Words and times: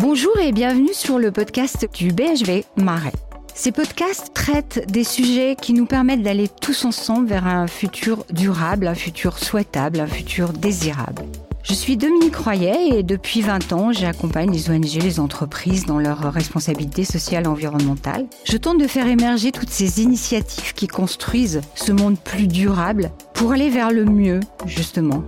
Bonjour 0.00 0.38
et 0.38 0.50
bienvenue 0.50 0.94
sur 0.94 1.18
le 1.18 1.30
podcast 1.30 1.86
du 1.92 2.10
BHV 2.10 2.64
Marais. 2.76 3.12
Ces 3.54 3.70
podcasts 3.70 4.32
traitent 4.32 4.90
des 4.90 5.04
sujets 5.04 5.56
qui 5.60 5.74
nous 5.74 5.84
permettent 5.84 6.22
d'aller 6.22 6.48
tous 6.48 6.86
ensemble 6.86 7.28
vers 7.28 7.46
un 7.46 7.66
futur 7.66 8.24
durable, 8.32 8.88
un 8.88 8.94
futur 8.94 9.38
souhaitable, 9.38 10.00
un 10.00 10.06
futur 10.06 10.54
désirable. 10.54 11.20
Je 11.62 11.74
suis 11.74 11.98
Dominique 11.98 12.36
Royer 12.36 12.98
et 12.98 13.02
depuis 13.02 13.42
20 13.42 13.74
ans, 13.74 13.92
j'accompagne 13.92 14.50
les 14.50 14.70
ONG, 14.70 15.02
les 15.02 15.20
entreprises 15.20 15.84
dans 15.84 15.98
leurs 15.98 16.32
responsabilités 16.32 17.04
sociales 17.04 17.44
et 17.44 17.48
environnementales. 17.48 18.26
Je 18.44 18.56
tente 18.56 18.80
de 18.80 18.86
faire 18.86 19.06
émerger 19.06 19.52
toutes 19.52 19.68
ces 19.68 20.00
initiatives 20.00 20.72
qui 20.72 20.86
construisent 20.86 21.60
ce 21.74 21.92
monde 21.92 22.18
plus 22.18 22.46
durable 22.46 23.10
pour 23.34 23.52
aller 23.52 23.68
vers 23.68 23.90
le 23.90 24.06
mieux, 24.06 24.40
justement. 24.64 25.24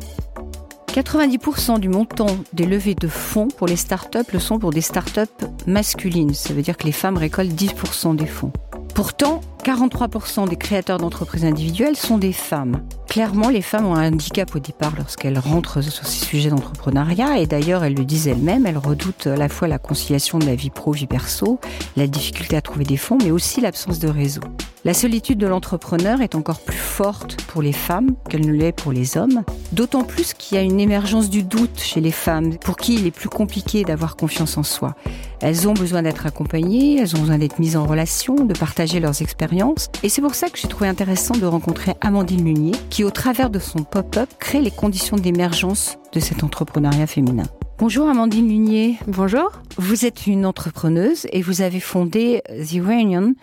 90% 0.93 1.81
du 1.81 1.89
montant 1.89 2.27
des 2.53 2.67
levées 2.67 2.95
de 2.95 3.09
fonds 3.09 3.49
pour 3.49 3.67
les 3.67 3.77
startups 3.77 4.31
le 4.31 4.39
sont 4.39 4.59
pour 4.59 4.71
des 4.71 4.83
startups 4.83 5.47
masculines. 5.67 6.35
Ça 6.35 6.53
veut 6.53 6.61
dire 6.61 6.77
que 6.77 6.85
les 6.85 6.93
femmes 6.93 7.17
récoltent 7.17 7.51
10% 7.51 8.15
des 8.15 8.27
fonds. 8.27 8.53
Pourtant, 8.95 9.41
43% 9.65 10.51
des 10.51 10.57
créateurs 10.57 10.99
d'entreprises 10.99 11.47
individuelles 11.47 11.97
sont 11.97 12.19
des 12.19 12.35
femmes. 12.35 12.83
Clairement, 13.09 13.49
les 13.49 13.63
femmes 13.63 13.87
ont 13.87 13.95
un 13.95 14.13
handicap 14.13 14.55
au 14.55 14.59
départ 14.59 14.93
lorsqu'elles 14.99 15.39
rentrent 15.39 15.81
sur 15.81 16.07
ces 16.07 16.27
sujets 16.27 16.51
d'entrepreneuriat 16.51 17.39
et 17.39 17.47
d'ailleurs, 17.47 17.85
elles 17.85 17.95
le 17.95 18.05
disent 18.05 18.29
elles-mêmes, 18.29 18.67
elles 18.67 18.77
redoutent 18.77 19.29
à 19.29 19.37
la 19.37 19.49
fois 19.49 19.69
la 19.69 19.79
conciliation 19.79 20.39
de 20.39 20.45
la 20.45 20.57
vie 20.57 20.69
pro-vie 20.69 21.07
perso, 21.07 21.59
la 21.97 22.07
difficulté 22.07 22.55
à 22.55 22.61
trouver 22.61 22.85
des 22.85 22.99
fonds, 22.99 23.17
mais 23.23 23.31
aussi 23.31 23.63
l'absence 23.63 23.99
de 23.99 24.09
réseau. 24.09 24.43
La 24.85 24.95
solitude 24.95 25.39
de 25.39 25.47
l'entrepreneur 25.47 26.23
est 26.23 26.35
encore 26.35 26.59
plus 26.59 26.77
forte 26.77 27.41
pour 27.43 27.63
les 27.63 27.73
femmes 27.73 28.17
qu'elle 28.29 28.45
ne 28.45 28.53
l'est 28.53 28.73
pour 28.73 28.91
les 28.91 29.17
hommes, 29.17 29.45
d'autant 29.71 30.03
plus 30.03 30.35
qu'il 30.35 30.57
y 30.57 30.61
a 30.61 30.65
une 30.65 30.81
émergence 30.81 31.31
du 31.31 31.45
doute 31.45 31.79
chez 31.79 32.01
les 32.01 32.11
femmes, 32.11 32.59
pour 32.59 32.77
qui 32.77 32.95
il 32.95 33.07
est 33.07 33.13
plus 33.13 33.29
compliqué 33.29 33.85
d'avoir 33.85 34.17
confiance 34.17 34.59
en 34.59 34.65
soi. 34.65 34.97
Elles 35.41 35.69
ont 35.69 35.73
besoin 35.73 36.03
d'être 36.03 36.27
accompagnées, 36.27 36.99
elles 36.99 37.15
ont 37.15 37.21
besoin 37.21 37.39
d'être 37.39 37.61
mises 37.61 37.77
en 37.77 37.87
relation, 37.87 38.35
de 38.35 38.55
partager 38.55 38.99
leurs 38.99 39.23
expériences, 39.23 39.89
et 40.03 40.09
c'est 40.09 40.21
pour 40.21 40.35
ça 40.35 40.49
que 40.49 40.59
j'ai 40.59 40.67
trouvé 40.67 40.89
intéressant 40.89 41.37
de 41.37 41.47
rencontrer 41.47 41.95
Amandine 42.01 42.45
Lunier, 42.45 42.75
qui 42.91 43.05
au 43.05 43.13
travers 43.13 43.51
de 43.51 43.61
son 43.61 43.85
pop-up 43.85 44.31
crée 44.41 44.61
les 44.61 44.73
conditions 44.73 45.17
d'émergence 45.17 45.97
de 46.13 46.19
cet 46.19 46.43
entrepreneuriat 46.43 47.07
féminin. 47.07 47.45
Bonjour 47.79 48.09
Amandine 48.09 48.49
Lunier. 48.49 48.97
Bonjour. 49.07 49.53
Vous 49.77 50.07
êtes 50.07 50.27
une 50.27 50.45
entrepreneuse 50.45 51.29
et 51.33 51.41
vous 51.41 51.63
avez 51.63 51.81
fondé 51.81 52.43
The 52.49 52.85
Reunion, 52.85 53.35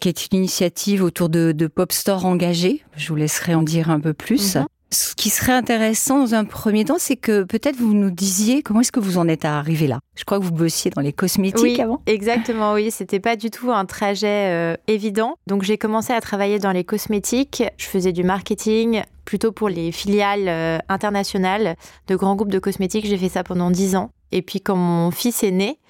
qui 0.00 0.08
est 0.08 0.26
une 0.26 0.38
initiative 0.38 1.02
autour 1.02 1.28
de, 1.28 1.52
de 1.52 1.66
pop 1.66 1.92
store 1.92 2.26
engagés. 2.26 2.82
Je 2.96 3.08
vous 3.08 3.16
laisserai 3.16 3.54
en 3.54 3.62
dire 3.62 3.90
un 3.90 4.00
peu 4.00 4.14
plus. 4.14 4.56
Mhm. 4.56 4.66
Ce 4.94 5.16
qui 5.16 5.28
serait 5.28 5.52
intéressant 5.52 6.20
dans 6.20 6.34
un 6.34 6.44
premier 6.44 6.84
temps, 6.84 6.98
c'est 6.98 7.16
que 7.16 7.42
peut-être 7.42 7.74
vous 7.74 7.94
nous 7.94 8.12
disiez 8.12 8.62
comment 8.62 8.80
est-ce 8.80 8.92
que 8.92 9.00
vous 9.00 9.18
en 9.18 9.26
êtes 9.26 9.44
arrivé 9.44 9.88
là. 9.88 9.98
Je 10.14 10.22
crois 10.22 10.38
que 10.38 10.44
vous 10.44 10.52
bossiez 10.52 10.92
dans 10.92 11.00
les 11.00 11.12
cosmétiques 11.12 11.64
oui, 11.64 11.80
avant. 11.80 12.00
Exactement, 12.06 12.74
oui. 12.74 12.92
C'était 12.92 13.18
pas 13.18 13.34
du 13.34 13.50
tout 13.50 13.72
un 13.72 13.86
trajet 13.86 14.52
euh, 14.52 14.76
évident. 14.86 15.36
Donc 15.48 15.64
j'ai 15.64 15.78
commencé 15.78 16.12
à 16.12 16.20
travailler 16.20 16.60
dans 16.60 16.70
les 16.70 16.84
cosmétiques. 16.84 17.64
Je 17.76 17.86
faisais 17.86 18.12
du 18.12 18.22
marketing 18.22 19.02
plutôt 19.24 19.50
pour 19.50 19.68
les 19.68 19.90
filiales 19.90 20.46
euh, 20.46 20.78
internationales 20.88 21.74
de 22.06 22.14
grands 22.14 22.36
groupes 22.36 22.52
de 22.52 22.60
cosmétiques. 22.60 23.06
J'ai 23.06 23.18
fait 23.18 23.28
ça 23.28 23.42
pendant 23.42 23.72
dix 23.72 23.96
ans. 23.96 24.12
Et 24.30 24.42
puis 24.42 24.60
quand 24.60 24.76
mon 24.76 25.10
fils 25.10 25.42
est 25.42 25.50
né, 25.50 25.80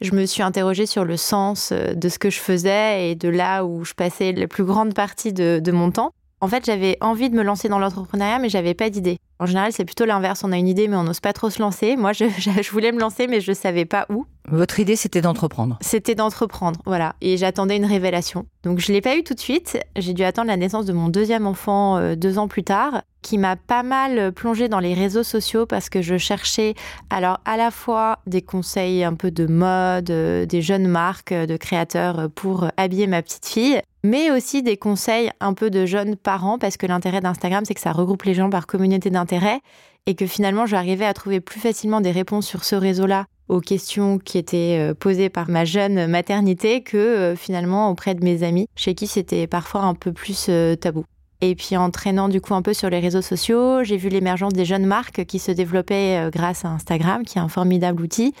je 0.00 0.12
me 0.12 0.26
suis 0.26 0.42
interrogée 0.42 0.86
sur 0.86 1.04
le 1.04 1.16
sens 1.16 1.70
euh, 1.72 1.94
de 1.94 2.08
ce 2.08 2.18
que 2.18 2.30
je 2.30 2.38
faisais 2.38 3.10
et 3.10 3.14
de 3.14 3.28
là 3.28 3.64
où 3.64 3.84
je 3.84 3.94
passais 3.94 4.32
la 4.32 4.46
plus 4.46 4.64
grande 4.64 4.94
partie 4.94 5.32
de, 5.32 5.60
de 5.62 5.72
mon 5.72 5.90
temps. 5.90 6.12
En 6.40 6.46
fait, 6.46 6.64
j'avais 6.64 6.96
envie 7.00 7.30
de 7.30 7.34
me 7.34 7.42
lancer 7.42 7.68
dans 7.68 7.80
l'entrepreneuriat, 7.80 8.38
mais 8.38 8.48
j'avais 8.48 8.74
pas 8.74 8.90
d'idée. 8.90 9.18
En 9.40 9.46
général, 9.46 9.72
c'est 9.72 9.84
plutôt 9.84 10.04
l'inverse. 10.04 10.44
On 10.44 10.52
a 10.52 10.56
une 10.56 10.68
idée, 10.68 10.86
mais 10.86 10.96
on 10.96 11.02
n'ose 11.02 11.18
pas 11.18 11.32
trop 11.32 11.50
se 11.50 11.60
lancer. 11.60 11.96
Moi, 11.96 12.12
je, 12.12 12.26
je, 12.38 12.70
voulais 12.70 12.92
me 12.92 13.00
lancer, 13.00 13.26
mais 13.26 13.40
je 13.40 13.52
savais 13.52 13.84
pas 13.84 14.06
où. 14.08 14.24
Votre 14.48 14.78
idée, 14.78 14.94
c'était 14.94 15.20
d'entreprendre 15.20 15.78
C'était 15.80 16.14
d'entreprendre, 16.14 16.80
voilà. 16.86 17.16
Et 17.20 17.36
j'attendais 17.36 17.76
une 17.76 17.84
révélation. 17.84 18.46
Donc, 18.62 18.78
je 18.78 18.92
l'ai 18.92 19.00
pas 19.00 19.16
eu 19.16 19.24
tout 19.24 19.34
de 19.34 19.40
suite. 19.40 19.78
J'ai 19.96 20.12
dû 20.12 20.22
attendre 20.22 20.48
la 20.48 20.56
naissance 20.56 20.86
de 20.86 20.92
mon 20.92 21.08
deuxième 21.08 21.46
enfant 21.46 21.96
euh, 21.96 22.14
deux 22.14 22.38
ans 22.38 22.46
plus 22.48 22.64
tard, 22.64 23.02
qui 23.22 23.36
m'a 23.36 23.56
pas 23.56 23.82
mal 23.82 24.32
plongé 24.32 24.68
dans 24.68 24.80
les 24.80 24.94
réseaux 24.94 25.22
sociaux 25.22 25.66
parce 25.66 25.90
que 25.90 26.02
je 26.02 26.16
cherchais 26.16 26.74
alors 27.10 27.40
à 27.44 27.56
la 27.56 27.70
fois 27.70 28.20
des 28.26 28.42
conseils 28.42 29.02
un 29.04 29.14
peu 29.14 29.30
de 29.30 29.46
mode, 29.46 30.10
euh, 30.10 30.46
des 30.46 30.62
jeunes 30.62 30.86
marques 30.86 31.32
euh, 31.32 31.46
de 31.46 31.56
créateurs 31.56 32.28
pour 32.34 32.68
habiller 32.76 33.06
ma 33.06 33.22
petite 33.22 33.46
fille, 33.46 33.80
mais 34.08 34.30
aussi 34.30 34.62
des 34.62 34.78
conseils 34.78 35.30
un 35.40 35.52
peu 35.52 35.68
de 35.68 35.84
jeunes 35.84 36.16
parents, 36.16 36.58
parce 36.58 36.78
que 36.78 36.86
l'intérêt 36.86 37.20
d'Instagram, 37.20 37.64
c'est 37.66 37.74
que 37.74 37.80
ça 37.80 37.92
regroupe 37.92 38.22
les 38.22 38.32
gens 38.32 38.48
par 38.48 38.66
communauté 38.66 39.10
d'intérêt, 39.10 39.60
et 40.06 40.14
que 40.14 40.26
finalement, 40.26 40.64
j'arrivais 40.64 41.04
à 41.04 41.12
trouver 41.12 41.40
plus 41.40 41.60
facilement 41.60 42.00
des 42.00 42.10
réponses 42.10 42.46
sur 42.46 42.64
ce 42.64 42.74
réseau-là 42.74 43.26
aux 43.48 43.60
questions 43.60 44.18
qui 44.18 44.38
étaient 44.38 44.78
euh, 44.78 44.94
posées 44.94 45.28
par 45.28 45.50
ma 45.50 45.66
jeune 45.66 46.06
maternité 46.06 46.82
que 46.82 46.96
euh, 46.96 47.36
finalement 47.36 47.90
auprès 47.90 48.14
de 48.14 48.24
mes 48.24 48.42
amis, 48.42 48.66
chez 48.76 48.94
qui 48.94 49.06
c'était 49.06 49.46
parfois 49.46 49.82
un 49.82 49.94
peu 49.94 50.12
plus 50.12 50.46
euh, 50.48 50.74
tabou. 50.74 51.04
Et 51.40 51.54
puis 51.54 51.76
en 51.76 51.90
traînant 51.90 52.28
du 52.28 52.40
coup 52.40 52.54
un 52.54 52.62
peu 52.62 52.74
sur 52.74 52.90
les 52.90 52.98
réseaux 52.98 53.22
sociaux, 53.22 53.84
j'ai 53.84 53.96
vu 53.96 54.08
l'émergence 54.08 54.52
des 54.52 54.64
jeunes 54.64 54.86
marques 54.86 55.24
qui 55.24 55.38
se 55.38 55.52
développaient 55.52 56.30
grâce 56.32 56.64
à 56.64 56.68
Instagram, 56.68 57.24
qui 57.24 57.38
est 57.38 57.40
un 57.40 57.48
formidable 57.48 58.02
outil. 58.02 58.34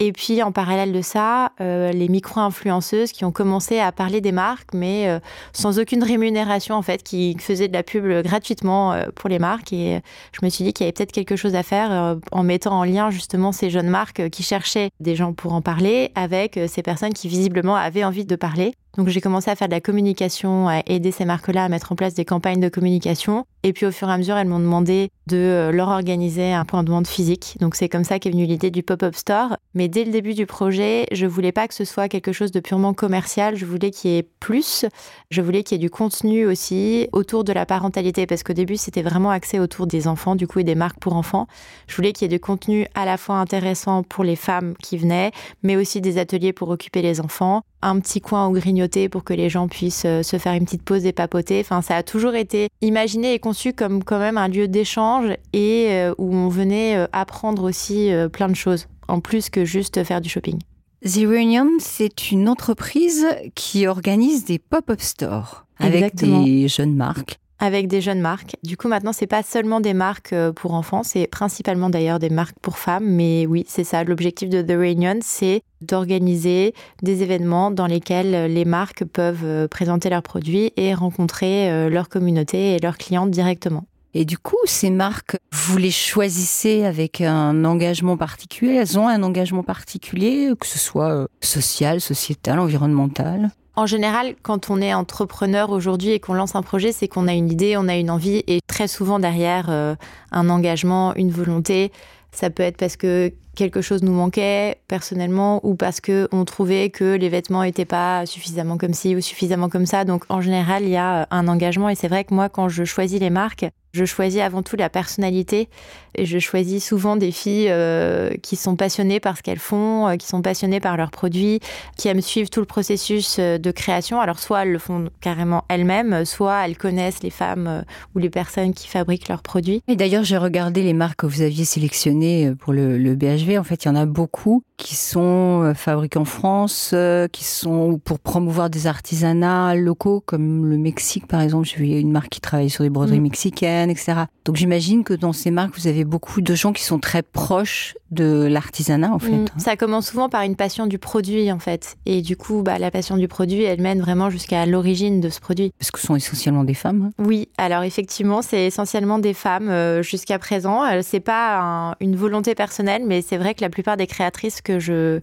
Et 0.00 0.12
puis 0.12 0.42
en 0.42 0.52
parallèle 0.52 0.92
de 0.92 1.02
ça, 1.02 1.52
euh, 1.60 1.92
les 1.92 2.08
micro-influenceuses 2.08 3.12
qui 3.12 3.24
ont 3.24 3.32
commencé 3.32 3.78
à 3.78 3.92
parler 3.92 4.20
des 4.20 4.32
marques, 4.32 4.74
mais 4.74 5.08
euh, 5.08 5.20
sans 5.52 5.78
aucune 5.78 6.02
rémunération 6.02 6.74
en 6.74 6.82
fait, 6.82 7.02
qui 7.02 7.36
faisaient 7.38 7.68
de 7.68 7.72
la 7.72 7.82
pub 7.82 8.04
gratuitement 8.22 8.92
euh, 8.92 9.06
pour 9.14 9.30
les 9.30 9.38
marques. 9.38 9.72
Et 9.72 10.00
je 10.32 10.44
me 10.44 10.50
suis 10.50 10.64
dit 10.64 10.72
qu'il 10.72 10.84
y 10.84 10.88
avait 10.88 10.92
peut-être 10.92 11.12
quelque 11.12 11.36
chose 11.36 11.54
à 11.54 11.62
faire 11.62 12.16
en 12.32 12.42
mettant 12.42 12.78
en 12.78 12.84
lien 12.84 13.10
justement 13.10 13.52
ces 13.52 13.70
jeunes 13.70 13.88
marques 13.88 14.28
qui 14.30 14.42
cherchaient 14.42 14.90
des 15.00 15.14
gens 15.14 15.32
pour 15.32 15.52
en 15.52 15.62
parler 15.62 16.10
avec 16.14 16.58
ces 16.68 16.82
personnes 16.82 17.12
qui 17.12 17.28
visiblement 17.28 17.76
avaient 17.76 18.04
envie 18.04 18.24
de 18.24 18.36
parler. 18.36 18.74
Donc 18.98 19.08
j'ai 19.08 19.20
commencé 19.20 19.50
à 19.50 19.54
faire 19.54 19.68
de 19.68 19.74
la 19.74 19.80
communication, 19.80 20.68
à 20.68 20.80
aider 20.86 21.12
ces 21.12 21.24
marques-là 21.24 21.64
à 21.64 21.68
mettre 21.68 21.92
en 21.92 21.94
place 21.94 22.14
des 22.14 22.24
campagnes 22.24 22.60
de 22.60 22.68
communication. 22.68 23.44
Et 23.62 23.72
puis 23.72 23.86
au 23.86 23.92
fur 23.92 24.08
et 24.08 24.12
à 24.12 24.18
mesure, 24.18 24.36
elles 24.36 24.48
m'ont 24.48 24.58
demandé 24.58 25.10
de 25.26 25.70
leur 25.72 25.88
organiser 25.88 26.52
un 26.52 26.64
point 26.64 26.82
de 26.82 26.90
vente 26.90 27.06
physique. 27.06 27.56
Donc 27.60 27.76
c'est 27.76 27.88
comme 27.88 28.04
ça 28.04 28.18
qu'est 28.18 28.30
venue 28.30 28.44
l'idée 28.44 28.70
du 28.70 28.82
pop-up 28.82 29.14
store. 29.14 29.56
Mais 29.74 29.84
mais 29.84 29.88
dès 29.88 30.06
le 30.06 30.12
début 30.12 30.32
du 30.32 30.46
projet, 30.46 31.06
je 31.12 31.26
voulais 31.26 31.52
pas 31.52 31.68
que 31.68 31.74
ce 31.74 31.84
soit 31.84 32.08
quelque 32.08 32.32
chose 32.32 32.52
de 32.52 32.60
purement 32.60 32.94
commercial. 32.94 33.54
Je 33.54 33.66
voulais 33.66 33.90
qu'il 33.90 34.12
y 34.12 34.16
ait 34.16 34.26
plus. 34.40 34.86
Je 35.30 35.42
voulais 35.42 35.62
qu'il 35.62 35.76
y 35.76 35.78
ait 35.78 35.86
du 35.86 35.90
contenu 35.90 36.46
aussi 36.46 37.06
autour 37.12 37.44
de 37.44 37.52
la 37.52 37.66
parentalité, 37.66 38.26
parce 38.26 38.42
qu'au 38.42 38.54
début, 38.54 38.78
c'était 38.78 39.02
vraiment 39.02 39.28
axé 39.28 39.58
autour 39.58 39.86
des 39.86 40.08
enfants, 40.08 40.36
du 40.36 40.46
coup, 40.46 40.60
et 40.60 40.64
des 40.64 40.74
marques 40.74 41.00
pour 41.00 41.16
enfants. 41.16 41.48
Je 41.86 41.96
voulais 41.96 42.14
qu'il 42.14 42.24
y 42.24 42.32
ait 42.32 42.38
du 42.38 42.40
contenu 42.40 42.86
à 42.94 43.04
la 43.04 43.18
fois 43.18 43.34
intéressant 43.34 44.04
pour 44.04 44.24
les 44.24 44.36
femmes 44.36 44.72
qui 44.82 44.96
venaient, 44.96 45.32
mais 45.62 45.76
aussi 45.76 46.00
des 46.00 46.16
ateliers 46.16 46.54
pour 46.54 46.70
occuper 46.70 47.02
les 47.02 47.20
enfants, 47.20 47.60
un 47.84 48.00
petit 48.00 48.20
coin 48.20 48.48
où 48.48 48.52
grignoter 48.52 49.08
pour 49.08 49.24
que 49.24 49.34
les 49.34 49.50
gens 49.50 49.68
puissent 49.68 50.04
euh, 50.06 50.22
se 50.22 50.38
faire 50.38 50.54
une 50.54 50.64
petite 50.64 50.82
pause 50.82 51.04
et 51.04 51.12
papoter. 51.12 51.60
Enfin, 51.60 51.82
ça 51.82 51.96
a 51.96 52.02
toujours 52.02 52.34
été 52.34 52.68
imaginé 52.80 53.34
et 53.34 53.38
conçu 53.38 53.72
comme 53.72 54.02
quand 54.02 54.18
même 54.18 54.38
un 54.38 54.48
lieu 54.48 54.68
d'échange 54.68 55.34
et 55.52 55.88
euh, 55.90 56.14
où 56.18 56.34
on 56.34 56.48
venait 56.48 56.96
euh, 56.96 57.06
apprendre 57.12 57.62
aussi 57.64 58.10
plein 58.32 58.48
de 58.48 58.56
choses 58.56 58.86
en 59.08 59.20
plus 59.20 59.50
que 59.50 59.64
juste 59.64 60.02
faire 60.04 60.20
du 60.20 60.28
shopping. 60.28 60.58
The 61.04 61.26
Reunion, 61.26 61.68
c'est 61.78 62.30
une 62.30 62.48
entreprise 62.48 63.26
qui 63.54 63.86
organise 63.86 64.44
des 64.44 64.58
pop-up 64.58 65.00
stores 65.00 65.66
avec 65.78 66.14
des 66.14 66.68
jeunes 66.68 66.94
marques. 66.94 67.38
Avec 67.60 67.86
des 67.86 68.00
jeunes 68.00 68.20
marques. 68.20 68.56
Du 68.62 68.76
coup, 68.76 68.88
maintenant, 68.88 69.12
c'est 69.12 69.26
pas 69.26 69.42
seulement 69.42 69.80
des 69.80 69.94
marques 69.94 70.32
euh, 70.32 70.52
pour 70.52 70.74
enfants, 70.74 71.02
c'est 71.02 71.26
principalement 71.26 71.88
d'ailleurs 71.88 72.18
des 72.18 72.30
marques 72.30 72.58
pour 72.60 72.78
femmes. 72.78 73.06
Mais 73.06 73.46
oui, 73.46 73.64
c'est 73.68 73.84
ça. 73.84 74.04
L'objectif 74.04 74.48
de 74.48 74.60
The 74.60 74.76
Reunion, 74.76 75.18
c'est 75.22 75.62
d'organiser 75.80 76.74
des 77.02 77.22
événements 77.22 77.70
dans 77.70 77.86
lesquels 77.86 78.52
les 78.52 78.64
marques 78.64 79.04
peuvent 79.04 79.44
euh, 79.44 79.68
présenter 79.68 80.10
leurs 80.10 80.22
produits 80.22 80.72
et 80.76 80.94
rencontrer 80.94 81.70
euh, 81.70 81.88
leur 81.88 82.08
communauté 82.08 82.74
et 82.74 82.78
leurs 82.80 82.98
clientes 82.98 83.30
directement. 83.30 83.84
Et 84.14 84.24
du 84.24 84.38
coup, 84.38 84.56
ces 84.64 84.90
marques, 84.90 85.36
vous 85.52 85.76
les 85.76 85.90
choisissez 85.90 86.84
avec 86.84 87.20
un 87.20 87.64
engagement 87.64 88.16
particulier? 88.16 88.74
Elles 88.74 88.96
ont 88.96 89.08
un 89.08 89.22
engagement 89.24 89.64
particulier, 89.64 90.52
que 90.58 90.66
ce 90.66 90.78
soit 90.78 91.10
euh, 91.10 91.26
social, 91.40 92.00
sociétal, 92.00 92.60
environnemental? 92.60 93.50
En 93.76 93.86
général, 93.86 94.36
quand 94.42 94.70
on 94.70 94.80
est 94.80 94.94
entrepreneur 94.94 95.70
aujourd'hui 95.70 96.10
et 96.10 96.20
qu'on 96.20 96.34
lance 96.34 96.54
un 96.54 96.62
projet, 96.62 96.92
c'est 96.92 97.08
qu'on 97.08 97.26
a 97.26 97.32
une 97.32 97.50
idée, 97.50 97.76
on 97.76 97.88
a 97.88 97.96
une 97.96 98.10
envie 98.10 98.44
et 98.46 98.60
très 98.66 98.86
souvent 98.86 99.18
derrière 99.18 99.66
euh, 99.68 99.96
un 100.30 100.48
engagement, 100.48 101.14
une 101.16 101.30
volonté. 101.30 101.90
Ça 102.30 102.50
peut 102.50 102.62
être 102.62 102.76
parce 102.76 102.96
que 102.96 103.32
quelque 103.54 103.80
chose 103.80 104.02
nous 104.02 104.12
manquait 104.12 104.78
personnellement 104.88 105.60
ou 105.64 105.74
parce 105.74 106.00
que 106.00 106.28
on 106.32 106.44
trouvait 106.44 106.90
que 106.90 107.14
les 107.16 107.28
vêtements 107.28 107.62
n'étaient 107.62 107.84
pas 107.84 108.26
suffisamment 108.26 108.76
comme 108.76 108.94
ci 108.94 109.16
ou 109.16 109.20
suffisamment 109.20 109.68
comme 109.68 109.86
ça. 109.86 110.04
Donc 110.04 110.24
en 110.28 110.40
général, 110.40 110.82
il 110.82 110.90
y 110.90 110.96
a 110.96 111.26
un 111.30 111.48
engagement 111.48 111.88
et 111.88 111.94
c'est 111.94 112.08
vrai 112.08 112.24
que 112.24 112.34
moi, 112.34 112.48
quand 112.48 112.68
je 112.68 112.84
choisis 112.84 113.20
les 113.20 113.30
marques, 113.30 113.66
je 113.94 114.04
choisis 114.04 114.40
avant 114.40 114.62
tout 114.62 114.76
la 114.76 114.90
personnalité 114.90 115.68
et 116.16 116.26
je 116.26 116.38
choisis 116.38 116.84
souvent 116.84 117.16
des 117.16 117.30
filles 117.30 117.68
euh, 117.70 118.30
qui 118.42 118.56
sont 118.56 118.76
passionnées 118.76 119.20
par 119.20 119.36
ce 119.36 119.42
qu'elles 119.42 119.58
font, 119.58 120.08
euh, 120.08 120.16
qui 120.16 120.26
sont 120.26 120.42
passionnées 120.42 120.80
par 120.80 120.96
leurs 120.96 121.12
produits, 121.12 121.60
qui 121.96 122.08
aiment 122.08 122.20
suivre 122.20 122.50
tout 122.50 122.60
le 122.60 122.66
processus 122.66 123.36
euh, 123.38 123.56
de 123.56 123.70
création. 123.70 124.20
Alors 124.20 124.40
soit 124.40 124.62
elles 124.62 124.72
le 124.72 124.78
font 124.78 125.08
carrément 125.20 125.64
elles-mêmes, 125.68 126.24
soit 126.24 126.66
elles 126.66 126.76
connaissent 126.76 127.22
les 127.22 127.30
femmes 127.30 127.84
ou 128.14 128.18
les 128.18 128.30
personnes 128.30 128.74
qui 128.74 128.88
fabriquent 128.88 129.28
leurs 129.28 129.42
produits. 129.42 129.82
Et 129.86 129.94
d'ailleurs, 129.94 130.24
j'ai 130.24 130.38
regardé 130.38 130.82
les 130.82 130.92
marques 130.92 131.20
que 131.20 131.26
vous 131.26 131.42
aviez 131.42 131.64
sélectionnées 131.64 132.52
pour 132.58 132.72
le, 132.72 132.98
le 132.98 133.14
BHV 133.14 133.43
En 133.58 133.64
fait, 133.64 133.84
il 133.84 133.88
y 133.88 133.90
en 133.90 133.96
a 133.96 134.06
beaucoup 134.06 134.62
qui 134.76 134.96
sont 134.96 135.62
euh, 135.62 135.74
fabriqués 135.74 136.18
en 136.18 136.24
France, 136.24 136.90
euh, 136.94 137.28
qui 137.28 137.44
sont 137.44 138.00
pour 138.04 138.18
promouvoir 138.18 138.70
des 138.70 138.86
artisanats 138.86 139.74
locaux, 139.74 140.22
comme 140.24 140.66
le 140.66 140.76
Mexique, 140.76 141.26
par 141.26 141.40
exemple. 141.40 141.68
J'ai 141.68 141.76
vu 141.76 142.00
une 142.00 142.10
marque 142.10 142.30
qui 142.30 142.40
travaille 142.40 142.70
sur 142.70 142.82
des 142.82 142.90
broderies 142.90 143.20
mm. 143.20 143.22
mexicaines, 143.22 143.90
etc. 143.90 144.24
Donc 144.44 144.56
j'imagine 144.56 145.04
que 145.04 145.14
dans 145.14 145.32
ces 145.32 145.50
marques, 145.50 145.78
vous 145.78 145.86
avez 145.86 146.04
beaucoup 146.04 146.40
de 146.40 146.54
gens 146.54 146.72
qui 146.72 146.82
sont 146.82 146.98
très 146.98 147.22
proches 147.22 147.94
de 148.10 148.46
l'artisanat, 148.50 149.12
en 149.12 149.18
fait. 149.18 149.30
Mm. 149.30 149.44
Hein. 149.44 149.58
Ça 149.58 149.76
commence 149.76 150.08
souvent 150.08 150.28
par 150.28 150.42
une 150.42 150.56
passion 150.56 150.86
du 150.86 150.98
produit, 150.98 151.52
en 151.52 151.58
fait. 151.58 151.96
Et 152.06 152.22
du 152.22 152.36
coup, 152.36 152.62
bah, 152.62 152.78
la 152.78 152.90
passion 152.90 153.16
du 153.16 153.28
produit, 153.28 153.62
elle 153.62 153.80
mène 153.80 154.00
vraiment 154.00 154.30
jusqu'à 154.30 154.66
l'origine 154.66 155.20
de 155.20 155.28
ce 155.28 155.40
produit. 155.40 155.72
Parce 155.78 155.90
que 155.90 156.00
ce 156.00 156.06
sont 156.06 156.16
essentiellement 156.16 156.64
des 156.64 156.74
femmes. 156.74 157.10
Hein 157.18 157.24
oui, 157.24 157.48
alors 157.58 157.82
effectivement, 157.82 158.42
c'est 158.42 158.66
essentiellement 158.66 159.18
des 159.18 159.34
femmes 159.34 159.68
euh, 159.68 160.02
jusqu'à 160.02 160.38
présent. 160.38 160.82
C'est 161.02 161.20
pas 161.20 161.94
une 162.00 162.16
volonté 162.16 162.54
personnelle, 162.54 163.02
mais 163.06 163.22
c'est 163.22 163.33
vrai 163.36 163.54
que 163.54 163.60
la 163.60 163.70
plupart 163.70 163.96
des 163.96 164.06
créatrices 164.06 164.60
que 164.60 164.78
je 164.78 165.20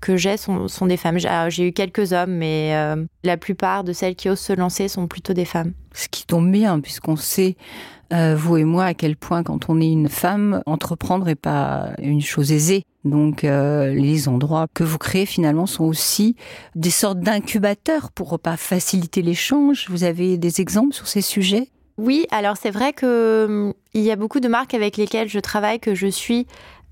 que 0.00 0.16
j'ai 0.16 0.36
sont, 0.36 0.68
sont, 0.68 0.86
des 0.86 0.96
femmes. 0.96 1.18
J'ai 1.48 1.68
eu 1.68 1.72
quelques 1.72 2.12
hommes, 2.12 2.36
mais 2.36 2.70
euh, 2.74 3.04
la 3.24 3.36
plupart 3.36 3.82
de 3.82 3.92
celles 3.92 4.14
qui 4.14 4.28
osent 4.28 4.38
se 4.38 4.52
lancer 4.52 4.86
sont 4.86 5.08
plutôt 5.08 5.32
des 5.32 5.44
femmes. 5.44 5.72
Ce 5.92 6.08
qui 6.08 6.24
tombe 6.24 6.50
bien, 6.50 6.78
puisqu'on 6.78 7.16
sait, 7.16 7.56
euh, 8.12 8.36
vous 8.36 8.56
et 8.56 8.64
moi, 8.64 8.84
à 8.84 8.94
quel 8.94 9.16
point 9.16 9.42
quand 9.42 9.68
on 9.68 9.80
est 9.80 9.90
une 9.90 10.08
femme, 10.08 10.62
entreprendre 10.66 11.26
n'est 11.26 11.34
pas 11.34 11.90
une 11.98 12.20
chose 12.20 12.52
aisée. 12.52 12.84
Donc 13.04 13.44
euh, 13.44 13.92
les 13.92 14.28
endroits 14.28 14.66
que 14.72 14.84
vous 14.84 14.98
créez 14.98 15.26
finalement 15.26 15.66
sont 15.66 15.84
aussi 15.84 16.36
des 16.74 16.90
sortes 16.90 17.20
d'incubateurs 17.20 18.12
pour 18.12 18.38
pas 18.38 18.56
faciliter 18.56 19.22
l'échange. 19.22 19.86
Vous 19.88 20.04
avez 20.04 20.38
des 20.38 20.60
exemples 20.60 20.94
sur 20.94 21.08
ces 21.08 21.22
sujets? 21.22 21.68
Oui, 21.96 22.26
alors 22.30 22.56
c'est 22.56 22.70
vrai 22.70 22.92
que 22.92 23.46
hum, 23.46 23.74
il 23.92 24.02
y 24.02 24.10
a 24.10 24.16
beaucoup 24.16 24.40
de 24.40 24.48
marques 24.48 24.74
avec 24.74 24.96
lesquelles 24.96 25.28
je 25.28 25.40
travaille 25.40 25.80
que 25.80 25.94
je 25.94 26.06
suis 26.06 26.46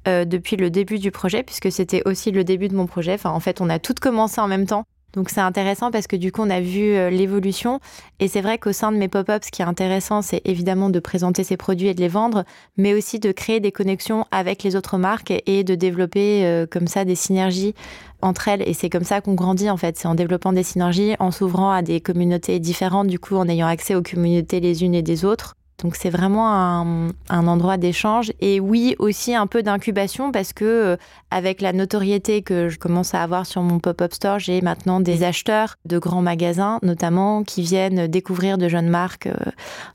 euh, 0.06 0.24
depuis 0.24 0.56
le 0.56 0.70
début 0.70 0.98
du 0.98 1.10
projet, 1.10 1.42
puisque 1.42 1.70
c'était 1.70 2.02
aussi 2.06 2.30
le 2.30 2.44
début 2.44 2.68
de 2.68 2.76
mon 2.76 2.86
projet. 2.86 3.14
Enfin, 3.14 3.30
en 3.30 3.40
fait, 3.40 3.60
on 3.60 3.68
a 3.68 3.78
tout 3.78 3.94
commencé 4.00 4.40
en 4.40 4.48
même 4.48 4.66
temps. 4.66 4.84
Donc 5.16 5.30
c'est 5.30 5.40
intéressant 5.40 5.90
parce 5.90 6.06
que 6.06 6.16
du 6.16 6.30
coup 6.30 6.42
on 6.42 6.50
a 6.50 6.60
vu 6.60 6.92
euh, 6.92 7.08
l'évolution 7.08 7.80
et 8.20 8.28
c'est 8.28 8.42
vrai 8.42 8.58
qu'au 8.58 8.72
sein 8.72 8.92
de 8.92 8.98
mes 8.98 9.08
pop-ups 9.08 9.46
ce 9.46 9.50
qui 9.50 9.62
est 9.62 9.64
intéressant 9.64 10.20
c'est 10.20 10.42
évidemment 10.44 10.90
de 10.90 11.00
présenter 11.00 11.42
ces 11.42 11.56
produits 11.56 11.88
et 11.88 11.94
de 11.94 12.00
les 12.00 12.08
vendre 12.08 12.44
mais 12.76 12.92
aussi 12.92 13.18
de 13.18 13.32
créer 13.32 13.58
des 13.58 13.72
connexions 13.72 14.26
avec 14.30 14.62
les 14.62 14.76
autres 14.76 14.98
marques 14.98 15.32
et 15.46 15.64
de 15.64 15.74
développer 15.74 16.44
euh, 16.44 16.66
comme 16.70 16.86
ça 16.86 17.06
des 17.06 17.14
synergies 17.14 17.74
entre 18.20 18.48
elles 18.48 18.68
et 18.68 18.74
c'est 18.74 18.90
comme 18.90 19.04
ça 19.04 19.22
qu'on 19.22 19.34
grandit 19.34 19.70
en 19.70 19.78
fait 19.78 19.96
c'est 19.96 20.08
en 20.08 20.14
développant 20.14 20.52
des 20.52 20.62
synergies 20.62 21.14
en 21.18 21.30
s'ouvrant 21.30 21.70
à 21.70 21.80
des 21.80 22.02
communautés 22.02 22.58
différentes 22.58 23.06
du 23.06 23.18
coup 23.18 23.36
en 23.36 23.48
ayant 23.48 23.68
accès 23.68 23.94
aux 23.94 24.02
communautés 24.02 24.60
les 24.60 24.84
unes 24.84 24.94
et 24.94 25.02
des 25.02 25.24
autres 25.24 25.55
donc 25.82 25.94
c'est 25.94 26.08
vraiment 26.08 26.54
un, 26.54 27.46
endroit 27.46 27.76
d'échange 27.76 28.32
et 28.40 28.60
oui 28.60 28.96
aussi 28.98 29.34
un 29.34 29.46
peu 29.46 29.62
d'incubation 29.62 30.32
parce 30.32 30.52
que 30.52 30.64
euh, 30.64 30.96
avec 31.30 31.60
la 31.60 31.72
notoriété 31.74 32.40
que 32.40 32.70
je 32.70 32.78
commence 32.78 33.14
à 33.14 33.22
avoir 33.22 33.44
sur 33.44 33.60
mon 33.60 33.78
pop-up 33.78 34.14
store, 34.14 34.38
j'ai 34.38 34.62
maintenant 34.62 35.00
des 35.00 35.22
acheteurs 35.22 35.76
de 35.84 35.98
grands 35.98 36.22
magasins 36.22 36.78
notamment 36.82 37.44
qui 37.44 37.60
viennent 37.60 38.06
découvrir 38.06 38.56
de 38.56 38.68
jeunes 38.68 38.88
marques 38.88 39.26
euh, 39.26 39.34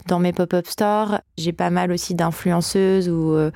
dans 0.08 0.20
mes 0.20 0.34
pop-up 0.34 0.68
stores. 0.68 1.20
J'ai 1.38 1.54
pas 1.54 1.72
mal 1.72 1.92
aussi 1.92 2.14
d'influenceuses 2.14 3.10
ou, 3.10 3.34
euh, 3.34 3.50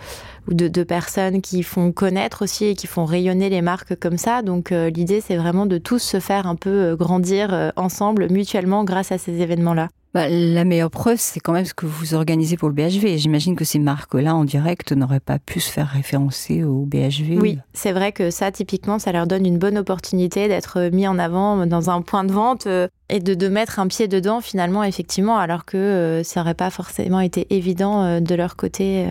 de, 0.48 0.68
de, 0.68 0.83
personnes 0.83 1.42
qui 1.42 1.62
font 1.62 1.92
connaître 1.92 2.44
aussi 2.44 2.66
et 2.66 2.75
qui 2.75 2.88
font 2.88 3.06
rayonner 3.06 3.50
les 3.50 3.62
marques 3.62 4.00
comme 4.00 4.18
ça. 4.18 4.42
Donc 4.42 4.71
l'idée 4.71 5.21
c'est 5.21 5.38
vraiment 5.38 5.66
de 5.68 5.78
tous 5.78 6.00
se 6.00 6.19
faire 6.19 6.48
un 6.48 6.56
peu 6.56 6.95
grandir 6.95 7.71
ensemble 7.75 8.30
mutuellement 8.31 8.83
grâce 8.83 9.12
à 9.12 9.18
ces 9.18 9.42
événements-là. 9.42 9.89
Bah, 10.15 10.29
la 10.29 10.63
meilleure 10.63 10.91
preuve, 10.91 11.17
c'est 11.19 11.41
quand 11.41 11.51
même 11.51 11.65
ce 11.65 11.73
que 11.73 11.85
vous 11.85 12.13
organisez 12.13 12.56
pour 12.56 12.69
le 12.69 12.73
BHV. 12.73 13.17
J'imagine 13.17 13.57
que 13.57 13.65
ces 13.65 13.79
marques-là, 13.79 14.33
en 14.33 14.45
direct, 14.45 14.94
n'auraient 14.94 15.19
pas 15.19 15.39
pu 15.39 15.59
se 15.59 15.69
faire 15.69 15.89
référencer 15.89 16.63
au 16.63 16.85
BHV. 16.85 17.38
Oui, 17.38 17.59
c'est 17.73 17.91
vrai 17.91 18.13
que 18.13 18.29
ça, 18.29 18.50
typiquement, 18.50 18.97
ça 18.97 19.12
leur 19.12 19.27
donne 19.27 19.45
une 19.45 19.57
bonne 19.57 19.77
opportunité 19.77 20.47
d'être 20.47 20.89
mis 20.94 21.06
en 21.06 21.19
avant 21.19 21.65
dans 21.65 21.89
un 21.89 22.01
point 22.01 22.23
de 22.23 22.31
vente 22.31 22.65
euh, 22.65 22.88
et 23.09 23.19
de, 23.19 23.33
de 23.33 23.50
mettre 23.50 23.77
un 23.77 23.88
pied 23.88 24.07
dedans, 24.07 24.39
finalement, 24.39 24.85
effectivement, 24.85 25.38
alors 25.38 25.65
que 25.65 25.75
euh, 25.75 26.23
ça 26.23 26.39
n'aurait 26.39 26.53
pas 26.53 26.69
forcément 26.69 27.19
été 27.19 27.53
évident 27.53 28.06
euh, 28.06 28.19
de 28.21 28.35
leur 28.35 28.56
côté. 28.56 29.07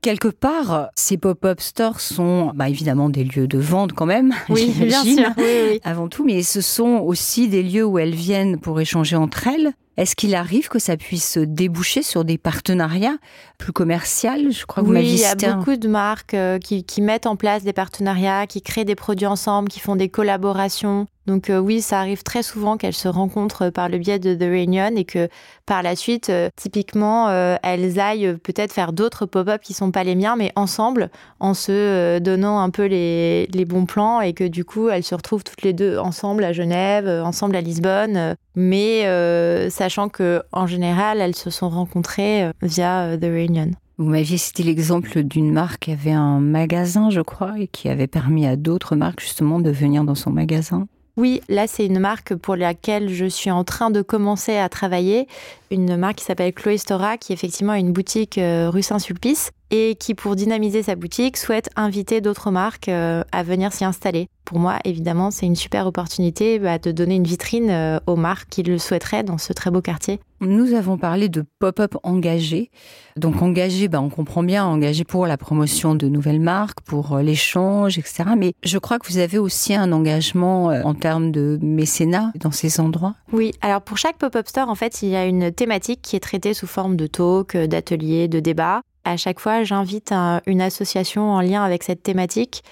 Quelque 0.00 0.26
part, 0.26 0.88
ces 0.96 1.18
pop-up 1.18 1.60
stores 1.60 2.00
sont 2.00 2.50
bah, 2.56 2.68
évidemment 2.68 3.10
des 3.10 3.22
lieux 3.22 3.46
de 3.46 3.58
vente 3.58 3.92
quand 3.92 4.06
même, 4.06 4.34
oui, 4.48 4.72
bien 4.76 5.04
sûr, 5.04 5.28
oui, 5.38 5.44
oui. 5.70 5.80
avant 5.84 6.08
tout, 6.08 6.24
mais 6.24 6.42
ce 6.42 6.60
sont 6.60 6.98
aussi 6.98 7.46
des 7.46 7.62
lieux 7.62 7.84
où 7.84 8.00
elles 8.00 8.16
viennent 8.16 8.58
pour 8.58 8.80
échanger 8.80 9.14
entre 9.14 9.46
elles 9.46 9.72
est-ce 9.98 10.14
qu'il 10.14 10.36
arrive 10.36 10.68
que 10.68 10.78
ça 10.78 10.96
puisse 10.96 11.38
déboucher 11.38 12.02
sur 12.04 12.24
des 12.24 12.38
partenariats 12.38 13.16
plus 13.58 13.72
commerciaux 13.72 14.30
Je 14.48 14.64
crois 14.64 14.84
que 14.84 14.88
oui, 14.88 15.04
il 15.04 15.18
y 15.18 15.24
a 15.24 15.34
beaucoup 15.34 15.74
de 15.74 15.88
marques 15.88 16.34
euh, 16.34 16.60
qui, 16.60 16.84
qui 16.84 17.02
mettent 17.02 17.26
en 17.26 17.34
place 17.34 17.64
des 17.64 17.72
partenariats, 17.72 18.46
qui 18.46 18.62
créent 18.62 18.84
des 18.84 18.94
produits 18.94 19.26
ensemble, 19.26 19.68
qui 19.68 19.80
font 19.80 19.96
des 19.96 20.08
collaborations. 20.08 21.08
Donc 21.28 21.50
euh, 21.50 21.58
oui, 21.58 21.82
ça 21.82 22.00
arrive 22.00 22.22
très 22.22 22.42
souvent 22.42 22.78
qu'elles 22.78 22.94
se 22.94 23.06
rencontrent 23.06 23.68
par 23.68 23.90
le 23.90 23.98
biais 23.98 24.18
de 24.18 24.34
The 24.34 24.48
Reunion 24.50 24.96
et 24.96 25.04
que 25.04 25.28
par 25.66 25.82
la 25.82 25.94
suite, 25.94 26.30
euh, 26.30 26.48
typiquement, 26.56 27.28
euh, 27.28 27.56
elles 27.62 28.00
aillent 28.00 28.38
peut-être 28.38 28.72
faire 28.72 28.94
d'autres 28.94 29.26
pop-up 29.26 29.60
qui 29.62 29.74
sont 29.74 29.90
pas 29.90 30.04
les 30.04 30.14
miens, 30.14 30.36
mais 30.36 30.52
ensemble, 30.56 31.10
en 31.38 31.52
se 31.52 32.18
donnant 32.18 32.60
un 32.60 32.70
peu 32.70 32.86
les, 32.86 33.46
les, 33.52 33.66
bons 33.66 33.84
plans 33.84 34.22
et 34.22 34.32
que 34.32 34.44
du 34.44 34.64
coup, 34.64 34.88
elles 34.88 35.04
se 35.04 35.14
retrouvent 35.14 35.44
toutes 35.44 35.60
les 35.62 35.74
deux 35.74 35.98
ensemble 35.98 36.44
à 36.44 36.54
Genève, 36.54 37.06
ensemble 37.22 37.56
à 37.56 37.60
Lisbonne, 37.60 38.34
mais 38.58 39.70
sachant 39.70 40.08
que 40.08 40.42
en 40.52 40.66
général, 40.66 41.20
elles 41.20 41.36
se 41.36 41.50
sont 41.50 41.68
rencontrées 41.68 42.50
via 42.60 43.16
The 43.16 43.24
Reunion. 43.24 43.70
Vous 43.98 44.10
m'aviez 44.10 44.38
cité 44.38 44.62
l'exemple 44.62 45.24
d'une 45.24 45.52
marque 45.52 45.84
qui 45.84 45.92
avait 45.92 46.12
un 46.12 46.38
magasin, 46.38 47.10
je 47.10 47.20
crois, 47.20 47.58
et 47.58 47.66
qui 47.66 47.88
avait 47.88 48.06
permis 48.06 48.46
à 48.46 48.54
d'autres 48.54 48.94
marques 48.94 49.20
justement 49.20 49.58
de 49.58 49.70
venir 49.70 50.04
dans 50.04 50.14
son 50.14 50.30
magasin. 50.30 50.86
Oui, 51.16 51.40
là, 51.48 51.66
c'est 51.66 51.84
une 51.84 51.98
marque 51.98 52.36
pour 52.36 52.54
laquelle 52.54 53.08
je 53.08 53.24
suis 53.24 53.50
en 53.50 53.64
train 53.64 53.90
de 53.90 54.02
commencer 54.02 54.56
à 54.56 54.68
travailler. 54.68 55.26
Une 55.72 55.96
marque 55.96 56.18
qui 56.18 56.24
s'appelle 56.24 56.52
Chloé 56.52 56.78
Stora, 56.78 57.18
qui 57.18 57.32
effectivement 57.32 57.72
a 57.72 57.78
une 57.80 57.92
boutique 57.92 58.38
euh, 58.38 58.70
rue 58.70 58.82
Saint-Sulpice 58.82 59.50
et 59.70 59.96
qui, 59.96 60.14
pour 60.14 60.36
dynamiser 60.36 60.82
sa 60.82 60.94
boutique, 60.94 61.36
souhaite 61.36 61.68
inviter 61.76 62.20
d'autres 62.20 62.50
marques 62.50 62.88
euh, 62.88 63.22
à 63.32 63.42
venir 63.42 63.72
s'y 63.72 63.84
installer. 63.84 64.28
Pour 64.44 64.58
moi, 64.58 64.78
évidemment, 64.84 65.30
c'est 65.30 65.44
une 65.44 65.56
super 65.56 65.86
opportunité 65.86 66.58
bah, 66.58 66.78
de 66.78 66.90
donner 66.90 67.16
une 67.16 67.24
vitrine 67.24 67.68
euh, 67.68 67.98
aux 68.06 68.16
marques 68.16 68.48
qui 68.48 68.62
le 68.62 68.78
souhaiteraient 68.78 69.22
dans 69.22 69.36
ce 69.36 69.52
très 69.52 69.70
beau 69.70 69.82
quartier. 69.82 70.20
Nous 70.40 70.72
avons 70.72 70.96
parlé 70.96 71.28
de 71.28 71.44
pop-up 71.58 71.96
engagé. 72.02 72.70
Donc 73.16 73.42
engagé, 73.42 73.88
bah, 73.88 74.00
on 74.00 74.08
comprend 74.08 74.42
bien, 74.42 74.64
engagé 74.64 75.04
pour 75.04 75.26
la 75.26 75.36
promotion 75.36 75.94
de 75.94 76.08
nouvelles 76.08 76.40
marques, 76.40 76.80
pour 76.80 77.12
euh, 77.12 77.22
l'échange, 77.22 77.98
etc. 77.98 78.24
Mais 78.38 78.54
je 78.64 78.78
crois 78.78 78.98
que 78.98 79.06
vous 79.06 79.18
avez 79.18 79.36
aussi 79.36 79.74
un 79.74 79.92
engagement 79.92 80.68
en 80.68 80.94
termes 80.94 81.30
de 81.30 81.58
mécénat 81.60 82.32
dans 82.36 82.52
ces 82.52 82.80
endroits. 82.80 83.14
Oui, 83.32 83.52
alors 83.60 83.82
pour 83.82 83.98
chaque 83.98 84.16
pop-up 84.16 84.48
store, 84.48 84.70
en 84.70 84.74
fait, 84.74 85.02
il 85.02 85.10
y 85.10 85.16
a 85.16 85.26
une 85.26 85.52
thématique 85.52 86.00
qui 86.00 86.16
est 86.16 86.20
traitée 86.20 86.54
sous 86.54 86.66
forme 86.66 86.96
de 86.96 87.06
talk, 87.06 87.54
d'ateliers, 87.54 88.28
de 88.28 88.40
débats 88.40 88.80
à 89.08 89.16
chaque 89.16 89.40
fois, 89.40 89.64
j'invite 89.64 90.12
une 90.46 90.60
association 90.60 91.30
en 91.30 91.40
lien 91.40 91.62
avec 91.62 91.82
cette 91.82 92.02
thématique. 92.02 92.62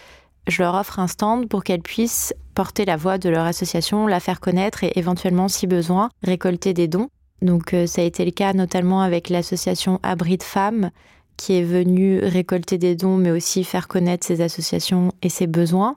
Je 0.46 0.62
leur 0.62 0.74
offre 0.74 0.98
un 0.98 1.08
stand 1.08 1.48
pour 1.48 1.64
qu'elles 1.64 1.82
puissent 1.82 2.34
porter 2.54 2.84
la 2.84 2.96
voix 2.96 3.18
de 3.18 3.28
leur 3.28 3.44
association, 3.46 4.06
la 4.06 4.20
faire 4.20 4.40
connaître 4.40 4.84
et 4.84 4.92
éventuellement, 4.96 5.48
si 5.48 5.66
besoin, 5.66 6.10
récolter 6.22 6.72
des 6.72 6.88
dons. 6.88 7.08
Donc 7.42 7.74
euh, 7.74 7.86
ça 7.86 8.02
a 8.02 8.04
été 8.04 8.24
le 8.24 8.30
cas 8.30 8.52
notamment 8.52 9.02
avec 9.02 9.28
l'association 9.28 10.00
Abri 10.02 10.38
de 10.38 10.42
femmes 10.42 10.90
qui 11.36 11.58
est 11.58 11.62
venue 11.62 12.18
récolter 12.20 12.78
des 12.78 12.96
dons 12.96 13.18
mais 13.18 13.30
aussi 13.30 13.62
faire 13.62 13.88
connaître 13.88 14.26
ses 14.26 14.40
associations 14.40 15.12
et 15.22 15.28
ses 15.28 15.46
besoins. 15.46 15.94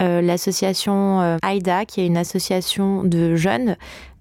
Euh, 0.00 0.22
l'association 0.22 1.20
euh, 1.20 1.36
AIDA 1.46 1.84
qui 1.84 2.00
est 2.00 2.06
une 2.06 2.16
association 2.16 3.04
de 3.04 3.36
jeunes 3.36 3.76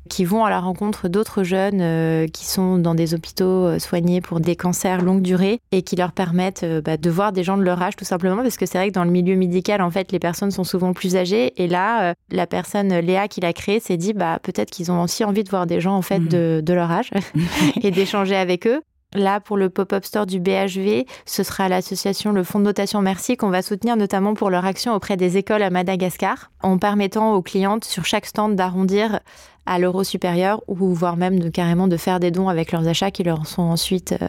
qui 0.09 0.25
vont 0.25 0.45
à 0.45 0.49
la 0.49 0.59
rencontre 0.59 1.07
d'autres 1.07 1.43
jeunes 1.43 1.81
euh, 1.81 2.27
qui 2.27 2.45
sont 2.45 2.77
dans 2.77 2.95
des 2.95 3.13
hôpitaux 3.13 3.65
euh, 3.65 3.79
soignés 3.79 4.21
pour 4.21 4.39
des 4.39 4.55
cancers 4.55 5.01
longue 5.01 5.21
durée 5.21 5.59
et 5.71 5.81
qui 5.81 5.95
leur 5.95 6.11
permettent 6.11 6.63
euh, 6.63 6.81
bah, 6.81 6.97
de 6.97 7.09
voir 7.09 7.31
des 7.31 7.43
gens 7.43 7.57
de 7.57 7.63
leur 7.63 7.81
âge 7.81 7.95
tout 7.95 8.05
simplement 8.05 8.41
parce 8.41 8.57
que 8.57 8.65
c'est 8.65 8.77
vrai 8.77 8.89
que 8.89 8.93
dans 8.93 9.03
le 9.03 9.11
milieu 9.11 9.35
médical 9.35 9.81
en 9.81 9.91
fait 9.91 10.11
les 10.11 10.19
personnes 10.19 10.51
sont 10.51 10.63
souvent 10.63 10.93
plus 10.93 11.15
âgées 11.15 11.53
et 11.61 11.67
là 11.67 12.13
la 12.31 12.47
personne 12.47 12.93
Léa 12.99 13.27
qui 13.27 13.41
l'a 13.41 13.53
créé 13.53 13.79
s'est 13.79 13.97
dit 13.97 14.13
bah 14.13 14.39
peut-être 14.41 14.69
qu'ils 14.69 14.91
ont 14.91 15.01
aussi 15.01 15.23
envie 15.23 15.43
de 15.43 15.49
voir 15.49 15.65
des 15.65 15.81
gens 15.81 15.95
en 15.95 16.01
fait 16.01 16.19
mmh. 16.19 16.27
de, 16.27 16.61
de 16.63 16.73
leur 16.73 16.91
âge 16.91 17.11
et 17.83 17.91
d'échanger 17.91 18.35
avec 18.35 18.67
eux 18.67 18.81
Là, 19.15 19.39
pour 19.39 19.57
le 19.57 19.71
pop-up 19.71 20.05
store 20.05 20.27
du 20.27 20.39
BHV, 20.39 21.05
ce 21.25 21.41
sera 21.41 21.67
l'association 21.67 22.31
Le 22.31 22.43
Fonds 22.43 22.59
de 22.59 22.65
notation 22.65 23.01
Merci 23.01 23.37
qu'on 23.37 23.49
va 23.49 23.63
soutenir 23.63 23.97
notamment 23.97 24.35
pour 24.35 24.51
leur 24.51 24.65
action 24.65 24.93
auprès 24.93 25.17
des 25.17 25.37
écoles 25.37 25.63
à 25.63 25.71
Madagascar, 25.71 26.51
en 26.61 26.77
permettant 26.77 27.33
aux 27.33 27.41
clientes 27.41 27.85
sur 27.85 28.05
chaque 28.05 28.27
stand 28.27 28.55
d'arrondir 28.55 29.19
à 29.65 29.79
l'euro 29.79 30.03
supérieur 30.03 30.61
ou 30.67 30.93
voire 30.93 31.17
même 31.17 31.51
carrément 31.51 31.87
de 31.87 31.97
faire 31.97 32.19
des 32.19 32.29
dons 32.29 32.49
avec 32.49 32.71
leurs 32.71 32.87
achats 32.87 33.09
qui 33.09 33.23
leur 33.23 33.47
sont 33.47 33.63
ensuite 33.63 34.13
euh, 34.21 34.27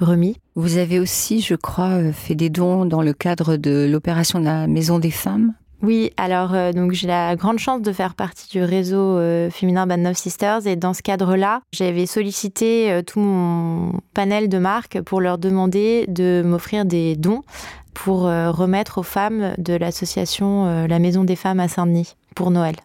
remis. 0.00 0.36
Vous 0.56 0.78
avez 0.78 0.98
aussi, 0.98 1.40
je 1.40 1.54
crois, 1.54 2.00
euh, 2.00 2.12
fait 2.12 2.34
des 2.34 2.50
dons 2.50 2.86
dans 2.86 3.02
le 3.02 3.12
cadre 3.12 3.56
de 3.56 3.88
l'opération 3.88 4.40
de 4.40 4.46
la 4.46 4.66
Maison 4.66 4.98
des 4.98 5.12
Femmes 5.12 5.54
Oui, 5.80 6.10
alors 6.16 6.54
euh, 6.54 6.72
donc 6.72 6.92
j'ai 6.92 7.06
la 7.06 7.36
grande 7.36 7.58
chance 7.58 7.82
de 7.82 7.92
faire 7.92 8.14
partie 8.14 8.48
du 8.48 8.62
réseau 8.62 9.16
euh, 9.16 9.48
féminin 9.48 9.86
Band 9.86 10.06
of 10.06 10.16
Sisters 10.16 10.66
et 10.66 10.74
dans 10.74 10.92
ce 10.92 11.02
cadre-là, 11.02 11.60
j'avais 11.72 12.06
sollicité 12.06 12.90
euh, 12.90 13.02
tout 13.02 13.20
mon 13.20 13.92
panel 14.12 14.48
de 14.48 14.58
marques 14.58 15.00
pour 15.02 15.20
leur 15.20 15.38
demander 15.38 16.06
de 16.08 16.42
m'offrir 16.44 16.84
des 16.84 17.14
dons 17.14 17.42
pour 17.94 18.22
remettre 18.22 18.98
aux 18.98 19.02
femmes 19.02 19.54
de 19.58 19.74
l'association 19.74 20.86
La 20.86 21.00
Maison 21.00 21.24
des 21.24 21.34
Femmes 21.34 21.58
à 21.58 21.66
Saint-Denis 21.66 22.14
pour 22.36 22.52
Noël. 22.52 22.76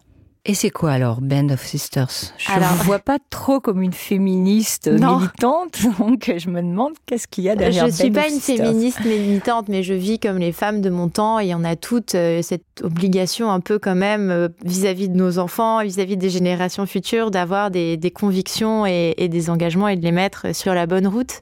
Et 0.46 0.52
c'est 0.52 0.68
quoi 0.68 0.92
alors 0.92 1.22
Band 1.22 1.48
of 1.48 1.64
Sisters? 1.64 2.34
Je 2.36 2.52
ne 2.52 2.84
vois 2.84 2.98
pas 2.98 3.16
trop 3.30 3.60
comme 3.60 3.80
une 3.80 3.94
féministe 3.94 4.88
militante, 4.88 5.78
donc 5.98 6.30
je 6.36 6.50
me 6.50 6.60
demande 6.60 6.92
qu'est-ce 7.06 7.26
qu'il 7.26 7.44
y 7.44 7.48
a 7.48 7.56
derrière. 7.56 7.86
Je 7.86 7.90
ne 7.90 7.96
suis 7.96 8.10
pas 8.10 8.28
une 8.28 8.40
féministe 8.40 9.02
militante, 9.06 9.70
mais 9.70 9.82
je 9.82 9.94
vis 9.94 10.18
comme 10.18 10.36
les 10.36 10.52
femmes 10.52 10.82
de 10.82 10.90
mon 10.90 11.08
temps 11.08 11.38
et 11.38 11.54
on 11.54 11.64
a 11.64 11.76
toute 11.76 12.14
euh, 12.14 12.42
cette 12.42 12.82
obligation 12.82 13.50
un 13.50 13.60
peu 13.60 13.78
quand 13.78 13.94
même 13.94 14.30
euh, 14.30 14.48
vis-à-vis 14.62 15.08
de 15.08 15.16
nos 15.16 15.38
enfants, 15.38 15.82
vis-à-vis 15.82 16.18
des 16.18 16.28
générations 16.28 16.84
futures, 16.84 17.30
d'avoir 17.30 17.70
des, 17.70 17.98
convictions 18.14 18.84
et, 18.84 19.14
des 19.16 19.48
engagements 19.48 19.88
et 19.88 19.96
de 19.96 20.02
les 20.02 20.12
mettre 20.12 20.54
sur 20.54 20.74
la 20.74 20.86
bonne 20.86 21.06
route. 21.06 21.40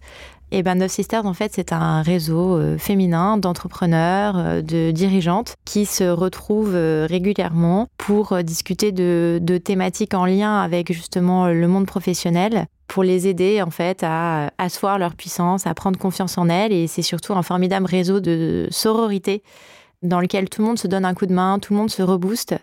Et 0.54 0.62
ben 0.62 0.75
Neuf 0.75 0.92
Sisters, 0.92 1.25
en 1.25 1.32
fait, 1.32 1.52
c'est 1.54 1.73
un 1.73 2.02
réseau 2.02 2.59
euh, 2.59 2.76
féminin 2.76 3.38
d'entrepreneurs, 3.38 4.35
euh, 4.37 4.61
de 4.61 4.90
dirigeantes 4.90 5.54
qui 5.64 5.87
se 5.87 6.04
retrouvent 6.04 6.75
euh, 6.75 7.06
régulièrement 7.09 7.88
pour 7.97 8.37
discuter 8.42 8.92
de, 8.92 9.40
thématiques 9.64 10.12
en 10.12 10.26
lien 10.26 10.61
avec 10.61 10.92
justement 10.92 11.47
le 11.47 11.66
monde 11.68 11.87
professionnel 11.87 12.66
pour 12.87 13.02
les 13.02 13.28
aider 13.28 13.62
en 13.62 13.71
fait 13.71 14.02
à 14.02 14.50
asseoir 14.59 14.99
leur 14.99 15.14
puissance, 15.14 15.66
à 15.66 15.73
prendre 15.73 15.99
confiance 15.99 16.37
en 16.37 16.50
elles 16.50 16.73
et 16.73 16.87
c'est 16.87 17.00
surtout 17.00 17.32
un 17.32 17.42
formidable 17.42 17.87
réseau 17.87 18.21
de 18.21 18.68
sororité 18.71 19.42
dans 20.02 20.21
lequel 20.21 20.50
tout 20.50 20.61
le 20.61 20.68
monde 20.68 20.78
se 20.78 20.87
donne 20.87 21.06
un 21.06 21.14
coup 21.14 21.26
de 21.26 21.32
main, 21.32 21.61
tout 21.61 21.73
le 21.73 21.78
monde 21.78 21.90
se 21.90 22.02
rebooste 22.02 22.54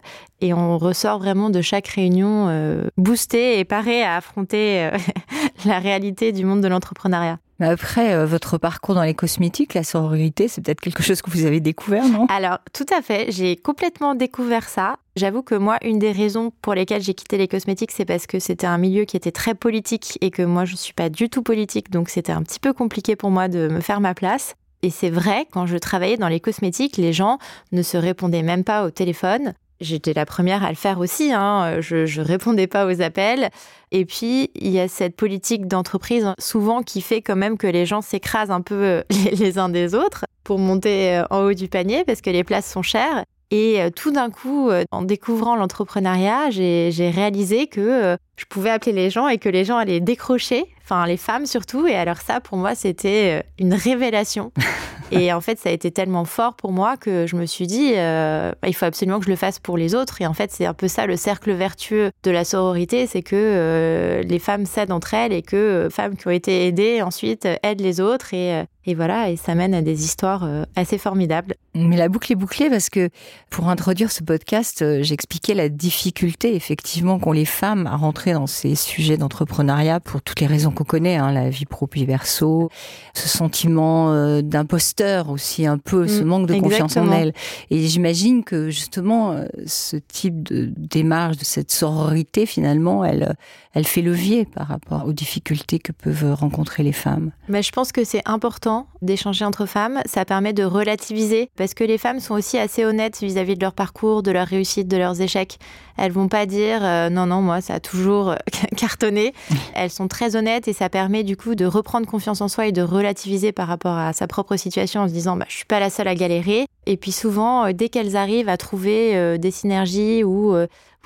et 0.42 0.54
on 0.54 0.78
ressort 0.78 1.18
vraiment 1.18 1.50
de 1.50 1.62
chaque 1.62 1.88
réunion 1.88 2.84
boosté 2.98 3.60
et 3.60 3.66
paré 3.66 4.04
à 4.04 4.18
affronter 4.18 4.90
la 5.66 5.80
réalité 5.80 6.32
du 6.32 6.46
monde 6.46 6.62
de 6.62 6.68
l'entrepreneuriat. 6.68 7.40
Mais 7.60 7.68
après, 7.68 8.14
euh, 8.14 8.26
votre 8.26 8.58
parcours 8.58 8.96
dans 8.96 9.04
les 9.04 9.14
cosmétiques, 9.14 9.74
la 9.74 9.84
sororité, 9.84 10.48
c'est 10.48 10.62
peut-être 10.62 10.80
quelque 10.80 11.04
chose 11.04 11.22
que 11.22 11.30
vous 11.30 11.46
avez 11.46 11.60
découvert, 11.60 12.08
non? 12.08 12.26
Alors, 12.30 12.60
tout 12.74 12.86
à 12.98 13.02
fait. 13.02 13.32
J'ai 13.32 13.58
complètement 13.58 14.16
découvert 14.16 14.70
ça. 14.70 14.96
J'avoue 15.16 15.42
que 15.42 15.56
moi, 15.56 15.78
une 15.84 16.00
des 16.00 16.12
raisons 16.12 16.52
pour 16.62 16.74
lesquelles 16.74 17.02
j'ai 17.02 17.14
quitté 17.14 17.38
les 17.38 17.50
cosmétiques, 17.50 17.92
c'est 17.92 18.06
parce 18.06 18.28
que 18.28 18.40
c'était 18.40 18.68
un 18.68 18.78
milieu 18.78 19.04
qui 19.04 19.18
était 19.18 19.32
très 19.32 19.56
politique 19.56 20.18
et 20.22 20.32
que 20.32 20.42
moi, 20.42 20.64
je 20.64 20.74
ne 20.74 20.78
suis 20.78 20.94
pas 20.94 21.10
du 21.10 21.30
tout 21.30 21.44
politique. 21.44 21.92
Donc, 21.92 22.10
c'était 22.10 22.32
un 22.32 22.44
petit 22.44 22.60
peu 22.60 22.72
compliqué 22.72 23.16
pour 23.16 23.30
moi 23.30 23.50
de 23.50 23.68
me 23.68 23.82
faire 23.82 24.00
ma 24.00 24.14
place. 24.14 24.56
Et 24.82 24.90
c'est 24.90 25.10
vrai, 25.10 25.46
quand 25.52 25.66
je 25.66 25.76
travaillais 25.76 26.18
dans 26.18 26.30
les 26.30 26.40
cosmétiques, 26.40 26.96
les 26.96 27.12
gens 27.12 27.38
ne 27.74 27.82
se 27.82 27.98
répondaient 27.98 28.44
même 28.44 28.64
pas 28.64 28.86
au 28.86 28.92
téléphone. 28.92 29.54
J'étais 29.82 30.14
la 30.14 30.26
première 30.26 30.64
à 30.64 30.70
le 30.70 30.76
faire 30.76 31.00
aussi, 31.00 31.32
hein. 31.32 31.80
je 31.80 32.20
ne 32.20 32.26
répondais 32.26 32.68
pas 32.68 32.86
aux 32.86 33.02
appels. 33.02 33.50
Et 33.92 34.06
puis, 34.06 34.52
il 34.56 34.70
y 34.70 34.80
a 34.80 34.88
cette 34.88 35.16
politique 35.16 35.68
d'entreprise 35.68 36.28
souvent 36.38 36.84
qui 36.84 37.02
fait 37.02 37.22
quand 37.22 37.36
même 37.36 37.58
que 37.58 37.68
les 37.68 37.86
gens 37.86 38.02
s'écrasent 38.02 38.52
un 38.52 38.62
peu 38.62 38.76
euh, 38.76 39.04
les 39.32 39.58
uns 39.58 39.70
des 39.70 39.96
autres 39.96 40.26
pour 40.44 40.60
monter 40.60 41.18
euh, 41.18 41.24
en 41.32 41.42
haut 41.46 41.54
du 41.54 41.68
panier 41.68 42.04
parce 42.04 42.22
que 42.22 42.30
les 42.30 42.44
places 42.44 42.72
sont 42.72 42.84
chères. 42.84 43.24
Et 43.52 43.82
euh, 43.82 43.90
tout 43.90 44.12
d'un 44.12 44.30
coup, 44.30 44.70
en 44.92 45.02
découvrant 45.02 45.56
l'entrepreneuriat, 45.56 46.52
j'ai 46.52 47.12
réalisé 47.16 47.66
que 47.66 48.16
je 48.36 48.46
pouvais 48.46 48.70
appeler 48.70 48.92
les 48.92 49.10
gens 49.10 49.28
et 49.28 49.40
que 49.40 49.50
les 49.50 49.66
gens 49.66 49.78
allaient 49.78 50.00
décrocher, 50.00 50.66
enfin 50.84 51.08
les 51.08 51.18
femmes 51.18 51.48
surtout. 51.48 51.88
Et 51.88 51.96
alors 51.96 52.18
ça, 52.18 52.42
pour 52.42 52.60
moi, 52.60 52.76
c'était 52.76 53.44
une 53.58 53.74
révélation. 53.74 54.52
et 55.12 55.34
en 55.34 55.42
fait, 55.42 55.60
ça 55.60 55.70
a 55.70 55.72
été 55.72 55.92
tellement 55.92 56.26
fort 56.26 56.54
pour 56.56 56.72
moi 56.72 56.98
que 56.98 57.28
je 57.28 57.36
me 57.36 57.46
suis 57.46 57.68
dit, 57.68 57.94
euh, 57.96 58.52
bah, 58.62 58.68
il 58.68 58.74
faut 58.74 58.86
absolument 58.86 59.20
que 59.20 59.26
je 59.26 59.30
le 59.30 59.36
fasse 59.36 59.60
pour 59.60 59.78
les 59.78 59.96
autres. 59.96 60.22
Et 60.22 60.28
en 60.28 60.34
fait, 60.34 60.52
c'est 60.52 60.66
un 60.66 60.74
peu 60.74 60.88
ça 60.88 61.06
le 61.06 61.16
cercle 61.16 61.52
vertueux 61.52 62.12
de 62.24 62.32
la 62.32 62.46
sororité, 62.46 63.08
c'est 63.08 63.22
que 63.22 63.36
euh, 63.36 64.22
les 64.24 64.40
femmes 64.40 64.66
s'aident 64.66 64.92
entre 64.92 65.14
elles 65.14 65.34
et 65.34 65.42
que 65.42 65.88
femmes 65.92 66.16
qui 66.16 66.28
ont 66.28 66.32
été 66.32 66.68
aidées 66.68 67.02
ensuite 67.02 67.48
aident 67.64 67.82
les 67.82 68.02
autres. 68.02 68.34
Et, 68.34 68.66
et 68.86 68.96
voilà, 68.96 69.30
et 69.30 69.36
ça 69.36 69.56
mène 69.56 69.74
à 69.74 69.82
des 69.82 70.04
histoires 70.04 70.48
assez 70.76 70.98
formidables. 70.98 71.56
Mais 71.76 71.98
la 71.98 72.10
boucle 72.10 72.32
est 72.32 72.36
bouclée 72.36 72.70
parce 72.70 72.90
que 72.90 73.10
pour 73.50 73.70
introduire 73.70 74.12
ce 74.12 74.24
podcast, 74.24 74.84
j'expliquais 75.02 75.54
la 75.54 75.70
difficulté 75.70 76.56
effectivement 76.56 77.20
qu'ont 77.20 77.32
les 77.32 77.46
femmes 77.46 77.88
à 77.88 77.96
rentrer 77.96 78.34
dans 78.34 78.48
ces 78.48 78.76
sujets 78.76 79.18
d'entrepreneuriat 79.18 80.00
pour 80.00 80.22
toutes 80.22 80.40
les 80.40 80.48
raisons 80.48 80.72
qu'on 80.72 80.84
connaît, 80.84 81.18
hein, 81.18 81.32
la 81.32 81.50
vie 81.50 81.66
pro, 81.66 81.88
vie 81.92 82.06
verso, 82.06 82.70
ce 83.14 83.28
sentiment 83.28 84.12
euh, 84.12 84.42
d'imposteur 84.42 85.30
aussi 85.30 85.66
un 85.66 85.78
peu, 85.78 86.08
ce 86.08 86.24
mm, 86.24 86.26
manque 86.26 86.48
de 86.48 86.60
confiance 86.60 86.98
en 86.98 87.12
elle. 87.12 87.34
Et 87.70 87.88
j'imagine 87.88 88.44
que 88.44 88.70
justement 88.70 89.32
euh, 89.32 89.46
ce 89.66 89.98
type 89.98 90.44
de 90.44 90.72
démarche, 90.78 91.38
de 91.38 91.46
cette 91.46 91.72
sororité, 91.72 92.46
finalement, 92.46 93.04
elle, 93.04 93.36
elle 93.74 93.86
fait 93.86 94.02
levier 94.02 94.46
par 94.46 94.68
rapport 94.68 95.06
aux 95.06 95.14
difficultés 95.14 95.80
que 95.80 95.92
peuvent 95.92 96.34
rencontrer 96.34 96.84
les 96.84 96.94
femmes. 96.94 97.32
Mais 97.48 97.64
je 97.64 97.72
pense 97.72 97.92
que 97.92 98.04
c'est 98.04 98.24
important 98.26 98.69
d'échanger 99.02 99.46
entre 99.46 99.66
femmes. 99.66 100.02
Ça 100.06 100.26
permet 100.26 100.54
de 100.54 100.64
relativiser 100.64 101.50
parce 101.58 101.74
que 101.74 101.84
les 101.84 101.98
femmes 101.98 102.20
sont 102.20 102.36
aussi 102.36 102.58
assez 102.58 102.86
honnêtes 102.86 103.20
vis-à-vis 103.22 103.56
de 103.56 103.62
leur 103.62 103.74
parcours, 103.74 104.24
de 104.24 104.32
leur 104.32 104.48
réussite, 104.48 104.88
de 104.88 104.98
leurs 104.98 105.22
échecs. 105.22 105.60
Elles 105.98 106.12
vont 106.12 106.28
pas 106.28 106.46
dire 106.46 106.80
euh, 106.82 107.10
non 107.10 107.26
non 107.26 107.42
moi 107.42 107.62
ça 107.62 107.76
a 107.76 107.80
toujours 107.80 108.30
euh, 108.30 108.36
cartonné. 108.78 109.34
Elles 109.74 109.92
sont 109.92 110.08
très 110.08 110.36
honnêtes 110.36 110.68
et 110.68 110.74
ça 110.74 110.90
permet 110.90 111.24
du 111.24 111.38
coup 111.38 111.56
de 111.56 111.66
reprendre 111.66 112.08
confiance 112.08 112.42
en 112.42 112.48
soi 112.48 112.68
et 112.68 112.72
de 112.72 112.82
relativiser 112.82 113.52
par 113.52 113.68
rapport 113.68 113.98
à 113.98 114.14
sa 114.14 114.28
propre 114.28 114.56
situation 114.56 115.02
en 115.02 115.08
se 115.08 115.14
disant 115.14 115.36
bah, 115.36 115.46
je 115.48 115.56
suis 115.56 115.66
pas 115.66 115.80
la 115.80 115.90
seule 115.90 116.08
à 116.08 116.16
galérer. 116.16 116.66
Et 116.86 116.98
puis 116.98 117.12
souvent 117.12 117.66
euh, 117.66 117.72
dès 117.74 117.90
qu'elles 117.90 118.16
arrivent 118.16 118.50
à 118.50 118.58
trouver 118.58 119.38
des 119.38 119.52
synergies 119.52 120.24
ou 120.24 120.56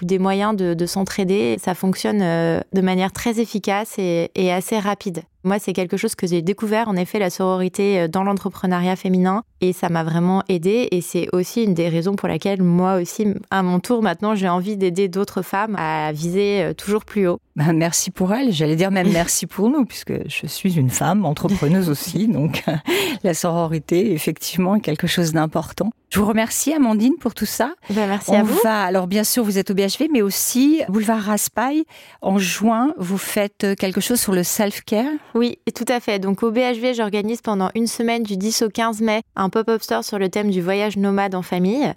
ou 0.01 0.05
des 0.05 0.19
moyens 0.19 0.55
de, 0.55 0.85
s'entraider. 0.85 1.57
Ça 1.59 1.75
fonctionne 1.75 2.21
euh, 2.21 2.59
de 2.73 2.81
manière 2.81 3.11
très 3.11 3.39
efficace 3.39 3.95
et, 3.97 4.29
assez 4.51 4.79
rapide. 4.79 5.23
Moi, 5.43 5.59
c'est 5.59 5.73
quelque 5.73 5.97
chose 5.97 6.15
que 6.15 6.25
j'ai 6.25 6.41
découvert, 6.41 6.87
en 6.87 6.95
effet, 6.95 7.19
la 7.19 7.29
sororité 7.29 8.01
euh, 8.01 8.07
dans 8.07 8.23
l'entrepreneuriat 8.23 8.95
féminin, 8.95 9.43
et 9.63 9.71
ça 9.71 9.87
m'a 9.87 10.03
vraiment 10.03 10.43
aidé. 10.49 10.89
Et 10.91 10.99
c'est 10.99 11.29
aussi 11.31 11.63
une 11.63 11.73
des 11.73 11.87
raisons 11.87 12.15
pour 12.15 12.27
laquelle 12.27 12.61
moi 12.61 12.95
aussi, 12.95 13.27
à 13.49 13.63
mon 13.63 13.79
tour, 13.79 14.03
maintenant, 14.03 14.35
j'ai 14.35 14.49
envie 14.49 14.75
d'aider 14.75 15.07
d'autres 15.07 15.41
femmes 15.41 15.77
à 15.79 16.11
viser 16.11 16.61
euh, 16.61 16.73
toujours 16.73 17.05
plus 17.05 17.29
haut. 17.29 17.39
Ben, 17.55 17.71
merci 17.71 18.11
pour 18.11 18.33
elle. 18.33 18.51
J'allais 18.51 18.75
dire 18.75 18.91
même 18.91 19.09
merci 19.13 19.47
pour 19.47 19.69
nous, 19.69 19.85
puisque 19.85 20.13
je 20.27 20.47
suis 20.47 20.77
une 20.77 20.89
femme 20.89 21.23
entrepreneuse 21.23 21.89
aussi. 21.89 22.27
Donc, 22.27 22.61
la 23.23 23.33
sororité, 23.33 24.11
effectivement, 24.11 24.75
est 24.75 24.81
quelque 24.81 25.07
chose 25.07 25.31
d'important. 25.31 25.91
Je 26.13 26.19
vous 26.19 26.27
remercie, 26.27 26.71
Amandine, 26.71 27.15
pour 27.19 27.33
tout 27.33 27.47
ça. 27.47 27.73
Ben, 27.89 28.07
merci 28.07 28.35
à 28.35 28.43
vous. 28.43 28.59
alors, 28.65 29.07
bien 29.07 29.23
sûr, 29.23 29.43
vous 29.43 29.57
êtes 29.57 29.71
au 29.71 29.73
BHV, 29.73 30.09
mais 30.11 30.21
aussi 30.21 30.83
Boulevard 30.87 31.23
Raspail. 31.23 31.85
En 32.21 32.37
juin, 32.37 32.93
vous 32.99 33.17
faites 33.17 33.65
quelque 33.79 33.99
chose 33.99 34.19
sur 34.19 34.31
le 34.31 34.43
self-care. 34.43 35.11
Oui, 35.33 35.57
tout 35.73 35.85
à 35.87 35.99
fait. 35.99 36.19
Donc, 36.19 36.43
au 36.43 36.51
BHV, 36.51 36.93
j'organise 36.93 37.41
pendant 37.41 37.71
une 37.73 37.87
semaine 37.87 38.21
du 38.21 38.37
10 38.37 38.61
au 38.61 38.69
15 38.69 39.01
mai 39.01 39.23
un 39.35 39.49
pop-up 39.49 39.81
store 39.81 40.03
sur 40.03 40.19
le 40.19 40.29
thème 40.29 40.51
du 40.51 40.61
voyage 40.61 40.97
nomade 40.97 41.33
en 41.33 41.41
famille, 41.41 41.91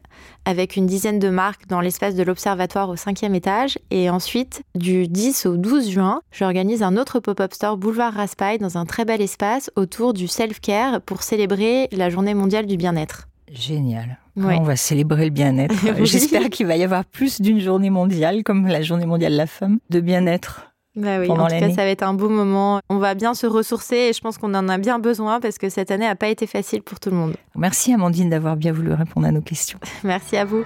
avec 0.47 0.77
une 0.77 0.87
dizaine 0.87 1.19
de 1.19 1.29
marques 1.29 1.67
dans 1.69 1.83
l'espace 1.83 2.15
de 2.15 2.23
l'Observatoire 2.23 2.89
au 2.89 2.97
cinquième 2.97 3.35
étage. 3.35 3.79
Et 3.91 4.09
ensuite, 4.09 4.63
du 4.75 5.09
10 5.09 5.45
au 5.45 5.59
12 5.59 5.91
juin, 5.91 6.23
j'organise 6.33 6.83
un 6.83 6.97
autre 6.97 7.21
pop-up 7.21 7.53
store 7.53 7.77
Boulevard 7.77 8.15
Raspail 8.15 8.57
dans 8.61 8.79
un 8.79 8.87
très 8.87 9.05
bel 9.05 9.21
espace 9.21 9.71
autour 9.77 10.15
du 10.15 10.27
self-care 10.27 11.03
pour 11.03 11.23
célébrer 11.23 11.89
la 11.93 12.09
journée 12.09 12.33
mondiale 12.33 12.65
du 12.65 12.79
bien-être. 12.79 13.29
Génial. 13.51 14.19
On 14.37 14.63
va 14.63 14.77
célébrer 14.77 15.25
le 15.25 15.31
bien-être. 15.31 15.75
J'espère 16.05 16.51
qu'il 16.51 16.67
va 16.67 16.77
y 16.77 16.85
avoir 16.85 17.05
plus 17.05 17.41
d'une 17.41 17.61
journée 17.61 17.91
mondiale, 17.91 18.43
comme 18.43 18.67
la 18.67 18.83
journée 18.83 19.07
mondiale 19.07 19.33
de 19.33 19.39
la 19.39 19.47
femme, 19.47 19.79
de 19.91 20.01
bien-être. 20.01 20.73
Bah 20.97 21.19
oui, 21.21 21.31
en 21.31 21.37
tout 21.37 21.47
cas, 21.47 21.71
ça 21.71 21.85
va 21.85 21.89
être 21.89 22.03
un 22.03 22.15
beau 22.15 22.31
moment. 22.31 22.81
On 22.89 22.97
va 22.97 23.15
bien 23.15 23.35
se 23.35 23.47
ressourcer 23.47 23.97
et 23.97 24.13
je 24.15 24.21
pense 24.21 24.39
qu'on 24.39 24.55
en 24.55 24.69
a 24.69 24.79
bien 24.79 24.99
besoin 24.99 25.41
parce 25.41 25.59
que 25.59 25.69
cette 25.69 25.91
année 25.91 26.07
n'a 26.07 26.17
pas 26.17 26.29
été 26.29 26.47
facile 26.47 26.83
pour 26.83 26.99
tout 27.01 27.11
le 27.11 27.17
monde. 27.17 27.37
Merci 27.55 27.93
Amandine 27.93 28.31
d'avoir 28.31 28.57
bien 28.57 28.73
voulu 28.73 28.93
répondre 28.95 29.27
à 29.27 29.31
nos 29.31 29.43
questions. 29.43 29.79
Merci 30.05 30.39
à 30.39 30.47
vous. 30.47 30.65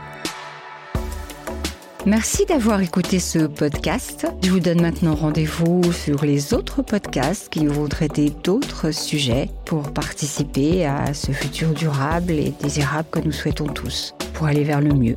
Merci 2.06 2.46
d'avoir 2.46 2.80
écouté 2.80 3.18
ce 3.18 3.40
podcast. 3.40 4.26
Je 4.42 4.50
vous 4.50 4.60
donne 4.60 4.80
maintenant 4.80 5.14
rendez-vous 5.14 5.92
sur 5.92 6.24
les 6.24 6.54
autres 6.54 6.80
podcasts 6.80 7.50
qui 7.50 7.66
vont 7.66 7.88
traiter 7.88 8.30
d'autres 8.42 8.90
sujets 8.90 9.50
pour 9.66 9.92
participer 9.92 10.86
à 10.86 11.12
ce 11.12 11.32
futur 11.32 11.74
durable 11.74 12.32
et 12.32 12.54
désirable 12.62 13.08
que 13.10 13.20
nous 13.20 13.32
souhaitons 13.32 13.66
tous 13.66 14.14
pour 14.32 14.46
aller 14.46 14.64
vers 14.64 14.80
le 14.80 14.94
mieux. 14.94 15.16